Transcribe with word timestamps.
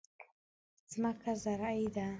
ځمکه 0.91 1.31
زرعي 1.43 1.85
ده. 1.95 2.07